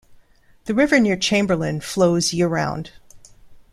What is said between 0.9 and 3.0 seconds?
near Chamberlain flows year-round.